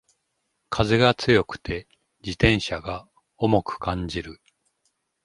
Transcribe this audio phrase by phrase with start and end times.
[0.71, 1.87] 風が強くて
[2.23, 3.07] 自転車が
[3.37, 4.41] 重く感じる